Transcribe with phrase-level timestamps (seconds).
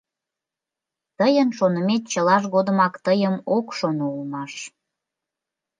[1.17, 4.53] Тыйын шонымет чылаж годымак тыйым ок шоно улмаш.